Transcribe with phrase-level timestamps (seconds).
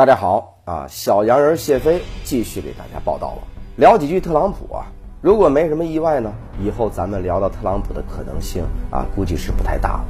[0.00, 3.42] 大家好啊，小洋人谢飞继续给大家报道了。
[3.76, 4.86] 聊几句特朗普啊，
[5.20, 10.04] 如果没什么意外呢，以后咱们聊到特朗普的可能性啊，估计是不太大了。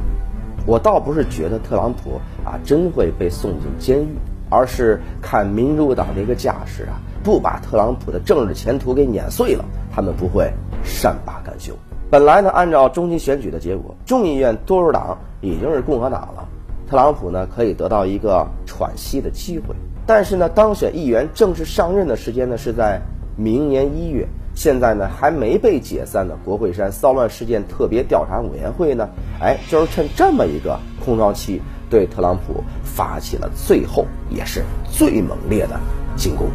[0.65, 4.15] 我倒不是觉得特朗普啊真会被送进监狱，
[4.49, 6.95] 而是看民主党这个架势啊，
[7.25, 10.49] 不把特朗普的政治前途给碾碎了，他们不会
[10.85, 11.75] 善罢甘休。
[12.09, 16.40] 本来呢，按照中期选举的结果，众议院多数党已经是共和党了。
[16.91, 23.01] 特朗普呢可以得到一个喘息的机会，但是呢，当选议员正式上任的时间呢是在
[23.37, 24.27] 明年一月。
[24.56, 29.09] 现在呢还没被解散的国会山骚乱事件特别调查委员会呢，
[29.41, 35.78] 哎，就是趁这么一个空窗期，对特朗普发起了最后也是最猛烈的
[36.16, 36.48] 进攻。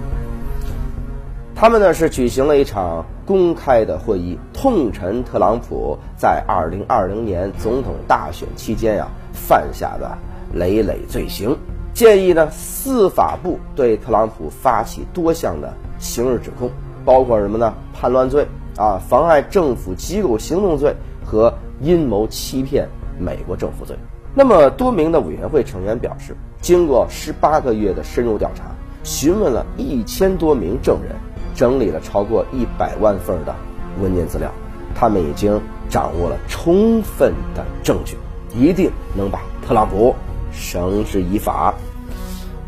[1.56, 10.18] 他们呢是举行了一场公开的会议，痛陈特朗普在二零二零年总统大选期间呀犯下的
[10.54, 11.56] 累累罪行，
[11.94, 16.70] 建议呢司法部对特朗普发起多项的刑事指控，
[17.04, 17.74] 包括什么呢？
[17.94, 18.48] 叛乱罪
[18.78, 22.88] 啊，妨碍政府机构行动罪和阴谋欺骗
[23.20, 23.96] 美国政府罪。
[24.34, 28.64] 那么多名的委员会成员表示，经过十八个月的深入调查，
[29.04, 31.16] 询问了一千多名证人。
[31.56, 33.56] 整理了超过一百万份的
[34.02, 34.52] 文件资料，
[34.94, 38.18] 他们已经掌握了充分的证据，
[38.54, 40.14] 一定能把特朗普
[40.56, 41.74] 绳之以法。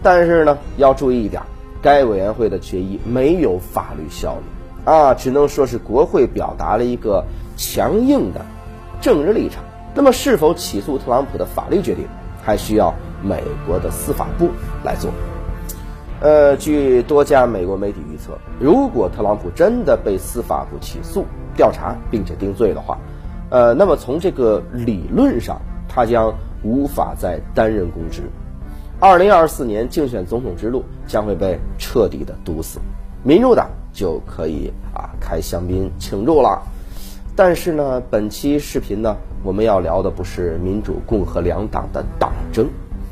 [0.04, 1.42] 但是呢，要注意一点，
[1.82, 8.46] 该委员会的决议没有法律效力啊，只能说是国会表达了一个强硬的
[9.02, 9.64] 政治立场。
[9.96, 12.06] 那么，是否起诉特朗普的法律决定，
[12.44, 12.94] 还需要
[13.24, 14.50] 美国的司法部
[14.84, 15.12] 来做。
[16.20, 22.98] 呃，据多家美国媒体预测，如果特朗普真的被司法部起诉、调查并且定罪的话，
[23.50, 26.34] 呃，那么从这个理论上，他将
[26.68, 28.24] 无法再担任公职，
[29.00, 32.80] 二零二四年竞选总统之路将会被彻底的堵死，
[33.24, 36.62] 民主党就可以啊开香槟庆祝了。
[37.38, 42.68] 但是呢，本期视频呢，我们要聊的不是民主、共和两党的党争，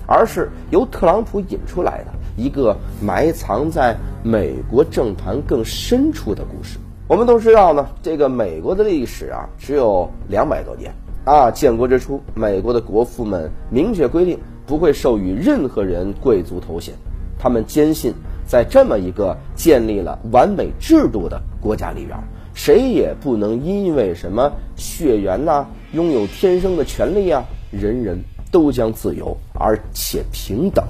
[0.06, 2.12] 而是由特朗普引出来的。
[2.36, 6.78] 一个埋藏在美国政坛更深处的故事。
[7.08, 10.94] 我们都知道呢，这个美国的历史啊，只有两百多年
[11.26, 11.52] 啊。
[11.52, 16.94] 建国之初，美国的国父们明确规定，不会授予任何人贵族头衔。
[17.38, 18.14] 他们坚信，
[18.48, 22.18] 在这么一个建立了完美制度的国家里边，
[22.54, 28.18] 谁也不能因为什么血缘呐，拥有天生的权利啊，人人
[28.52, 30.86] 都将自由而且平等。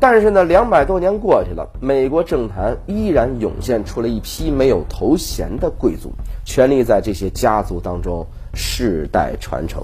[0.00, 6.10] 但是呢，两百多年过去了，美国政坛依然涌现出了一批没有头衔的贵族，
[6.44, 9.82] 权力在这些家族当中世代传承。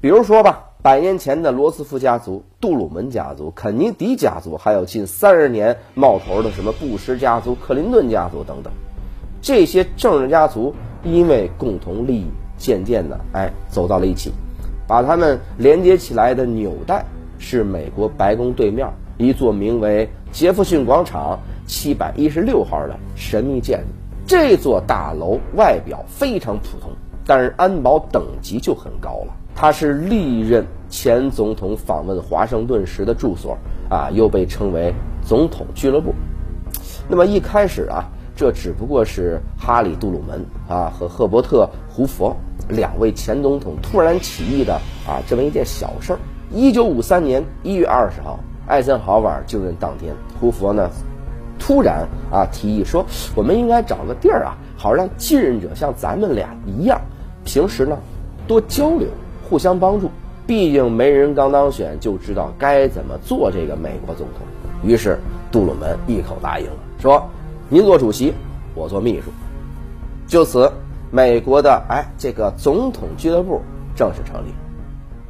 [0.00, 8.72] 比如说吧，百年前的罗斯福家族、杜鲁门家族、肯尼迪家族，还有近三十年冒头的什么布什家族、克林顿家族等等，
[9.42, 12.26] 这些政治家族因为共同利益，
[12.56, 14.32] 渐渐的哎走到了一起，
[14.86, 17.04] 把他们连接起来的纽带。
[17.42, 23.86] 是美国白宫对面一座名为杰弗逊广场七百一十六号的神秘建筑。
[24.26, 26.90] 这座大楼外表非常普通，
[27.30, 29.32] 但是安保等级就很高了。
[29.54, 33.56] 它是历任前总统访问华盛顿时的住所
[33.88, 34.92] 啊，又被称为
[35.22, 36.12] 总统俱乐部。
[37.08, 38.02] 那么一开始啊，
[38.34, 42.34] 这只不过是哈里·杜鲁门啊和赫伯特·胡佛
[42.68, 44.74] 两位前总统突然起义的
[45.06, 46.18] 啊这么一件小事儿。
[46.50, 50.90] 一九五三年一月二十号，艾森豪威尔就任当天，胡佛呢，
[51.60, 57.00] 突然啊提议说，我们应该找个地儿啊，好让继任者像咱们俩一样，
[57.44, 57.98] 平时呢
[58.46, 59.08] 多交流，
[59.48, 60.10] 互相帮助。
[60.46, 64.46] 毕竟没人刚当选就知道该怎么做这个美国总统。
[64.82, 65.16] 于是
[65.52, 67.22] 杜鲁门一口答应了，说
[67.68, 68.34] ：“您做主席，
[68.74, 69.30] 我做秘书。”
[70.26, 70.72] 就此，
[71.12, 73.60] 美国的哎这个总统俱乐部
[73.94, 74.52] 正式成立。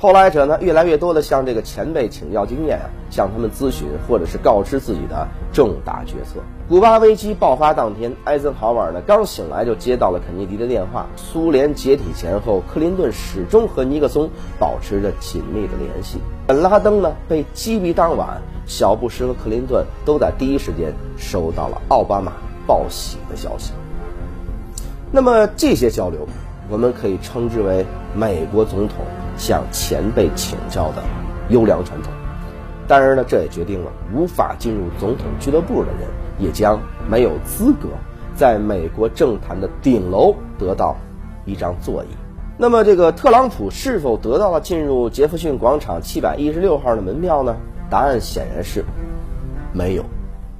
[0.02, 6.40] 后来者呢，越来越多的向这个前辈请教经验啊，向他们咨询或者是告知自己的重大决策。
[6.66, 11.06] 古巴危机爆发当天，艾森豪威尔呢刚醒来就接到了肯尼迪的电话。
[11.16, 16.18] 苏联解体前后，克林顿始终和尼克松保持着紧密的联系。
[16.46, 22.32] 本拉登呢被击毙当晚，小布什和克林顿都在第一时间收到了奥巴马
[22.66, 23.74] 报喜的消息。
[25.12, 26.26] 那么这些交流，
[26.70, 27.84] 我们可以称之为
[28.14, 29.04] 美国总统。
[29.36, 31.02] 向前辈请教的
[31.48, 32.12] 优良传统，
[32.86, 37.88] 当然呢，这也决定了无法进入总统俱乐部的人也将没有资格
[38.34, 40.96] 在美国政坛的顶楼得到
[41.44, 42.08] 一张座椅。
[42.56, 47.56] 那么，这个特朗普是否得到了进入杰弗逊广场七百一十六号的门票呢？
[47.88, 48.84] 答案显然是
[49.72, 50.04] 没有。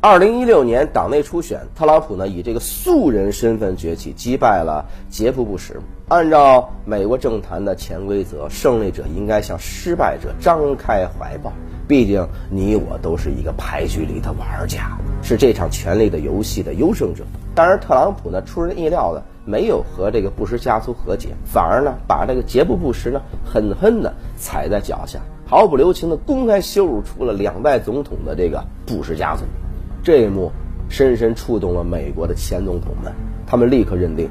[0.03, 5.75] 二零一六年党内初选，特朗普呢以这个素人身份崛起，击败了杰夫·布什。
[6.09, 11.53] 按照美国政坛的潜规则，胜利者应该向失败者张开怀抱。
[11.87, 17.23] 毕竟你我都是一个牌局里的玩家，是这场权力的游戏的优胜者。
[17.55, 29.43] 当然，特朗普呢出人意料的没有和这个布什家族和解，反而呢把这个杰布·布什呢狠狠的踩在脚下，毫不留情的公开羞辱出了两代总统的这个布什家族。
[30.03, 30.51] 这一幕
[30.89, 33.13] 深深触动了美国的前总统们，
[33.47, 34.31] 他们立刻认定，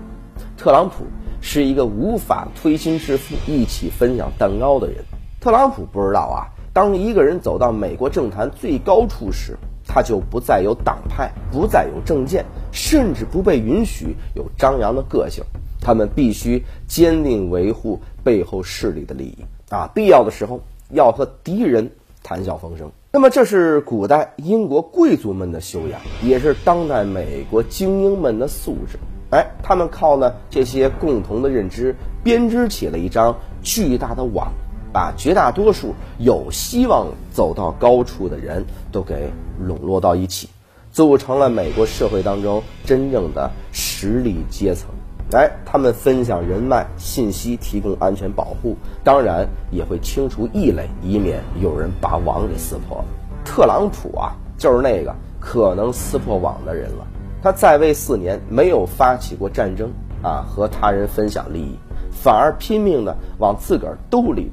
[0.57, 1.05] 特朗普
[1.41, 4.97] 是一个无法推心置腹、一起分享蛋糕的人。
[5.39, 9.55] 特朗普不知道啊，当一个人走到美国政坛最高处时，
[9.85, 15.43] 他就不再有党派，不再有政见，甚至不被允许有张扬的个性。
[15.79, 21.91] 他们必须坚定维护背后势力的利益啊，必要的时候要和敌人
[22.23, 22.91] 谈笑风生。
[23.11, 28.99] 那么，这是古代英国贵族们的修养，也是当代美国精英们的素质。
[29.31, 34.53] 哎，他们靠呢这些共同的认知，编织起了一张巨大的网，
[34.93, 40.47] 把绝大多数有希望走到高处的人都给笼络到一起，
[40.91, 44.87] 组成了美国社会当中真正的实力阶层。
[45.31, 53.05] 哎，他们分享人脉信息，提供安全保护，当然也会清除异类，以免有人把网给撕破了。
[53.45, 57.05] 特朗普啊，就是那个可能撕破网的人了。
[57.43, 59.91] 他在位四年，没有发起过战争
[60.23, 61.77] 啊，和他人分享利益，
[62.11, 64.51] 反而拼命的往自个儿兜里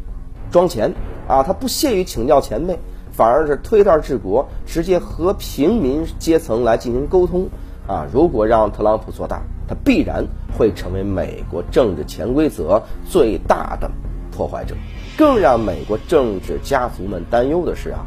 [0.50, 0.92] 装钱
[1.26, 1.42] 啊。
[1.42, 2.78] 他不屑于请教前辈，
[3.10, 7.48] 反而是推断治国，直接和平民阶层来进行沟通
[7.86, 8.06] 啊。
[8.12, 10.26] 如果让特朗普做大，他必然
[10.56, 13.90] 会成为美国政治潜规则最大的
[14.30, 14.74] 破坏者。
[15.16, 18.04] 更让美国政治家族们担忧的是啊，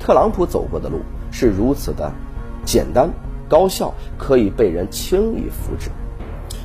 [0.00, 1.00] 特朗普走过的路
[1.30, 2.12] 是如此的
[2.64, 3.08] 简单
[3.48, 5.90] 高效，可以被人轻易复制。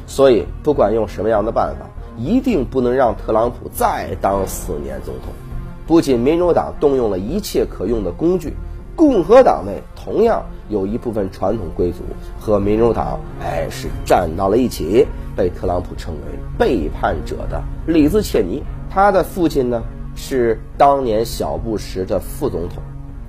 [0.07, 1.87] 所以，不管用什么样的办法，
[2.17, 5.33] 一定不能让特朗普再当四年总统。
[5.85, 8.53] 不仅民主党动用了一切可用的工具。
[9.03, 12.03] 共和党内同样有一部分传统贵族
[12.39, 15.05] 和民主党，哎，是站到了一起，
[15.35, 16.21] 被特朗普称为
[16.57, 19.83] 背叛者的里兹切尼，他的父亲呢
[20.15, 22.81] 是当年小布什的副总统。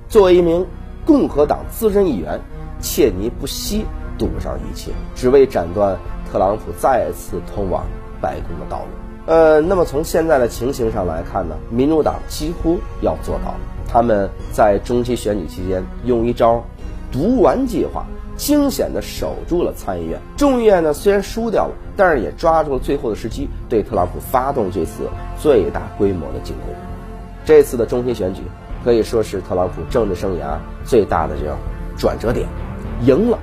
[0.07, 0.65] 作为一名
[1.05, 2.39] 共和党资深议员，
[2.79, 3.85] 切尼不惜
[4.17, 5.97] 赌上一切，只为斩断
[6.31, 7.83] 特朗普再次通往
[8.21, 9.33] 白宫的道路。
[9.33, 13.53] 呃，那么从现在的情形上来看呢，民主党几乎要做到。
[13.87, 16.63] 他们在中期选举期间用一招
[17.11, 18.05] “毒丸计划”，
[18.35, 20.19] 惊险地守住了参议院。
[20.35, 26.73] 众议院呢虽然输掉了，但是也抓住了最后的时机，对特朗普发动这次最大规模的进攻。
[27.45, 28.41] 这次的中期选举
[28.83, 31.57] 可以说是特朗普政治生涯最大的这样
[31.97, 32.47] 转折点。
[33.01, 33.37] 赢了，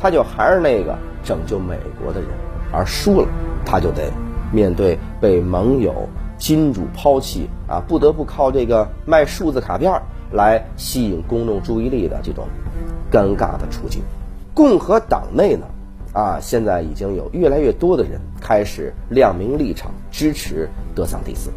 [0.00, 2.30] 他就还是那个拯救美国的人；
[2.72, 3.28] 而输了，
[3.64, 4.12] 他就得
[4.52, 6.08] 面对被盟友。
[6.38, 9.92] 金主抛弃啊，不得不靠这个卖数字卡片
[10.32, 12.46] 来吸引公众注意力的这种
[13.10, 14.00] 尴尬的处境。
[14.54, 15.66] 共和党内呢，
[16.12, 21.50] 啊，现在已经有越来越多的人开始亮明立场，支持德桑蒂斯。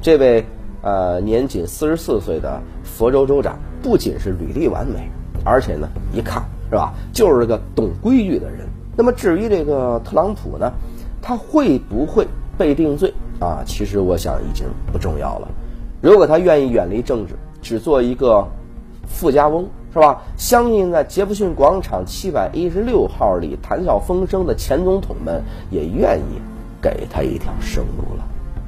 [0.00, 0.44] 这位
[0.82, 5.10] 呃年仅四十四岁的佛州州长，不仅是履历完美，
[5.44, 8.66] 而且呢，一看是吧，就是个懂规矩的人。
[8.96, 10.72] 那么至于这个特朗普呢，
[11.20, 12.26] 他会不会
[12.56, 13.12] 被定罪？
[13.40, 15.48] 啊，其实我想已经不重要了。
[16.00, 18.46] 如果他愿意远离政治，只做一个
[19.06, 20.22] 富家翁，是吧？
[20.36, 26.40] 相信在杰弗逊广场七百一十六号里谈笑风生的前总统们也愿意
[26.80, 28.24] 给他一条生路了。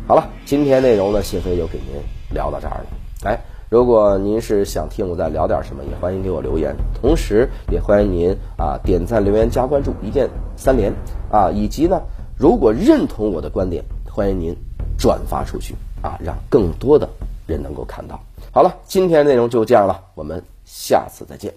[0.06, 2.00] 好了，今天内容呢，谢飞就给您
[2.34, 2.86] 聊到这儿了。
[3.24, 10.92] 哎，如果您是想听我再聊点什么，也欢迎给我留言，同时也欢迎您啊点赞、留言、加关注，一键三连
[11.30, 12.00] 啊，以及呢，
[12.36, 13.84] 如果认同我的观点。
[14.18, 14.52] 欢迎您
[14.98, 17.08] 转发出去啊，让更多的
[17.46, 18.20] 人能够看到。
[18.50, 21.54] 好了，今天内容就这样了，我们下次再见。